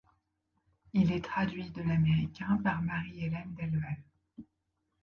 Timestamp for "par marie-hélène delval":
2.63-3.97